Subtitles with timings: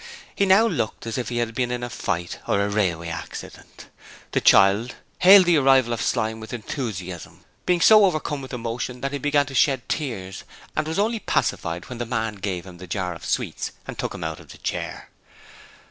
[0.33, 3.85] He now looked as if he had been in a fight or a railway accident.
[4.31, 9.11] The child hailed the arrival of Slyme with enthusiasm, being so overcome with emotion that
[9.11, 10.43] he began to shed tears,
[10.75, 14.15] and was only pacified when the man gave him the jar of sweets and took
[14.15, 15.11] him out of the chair.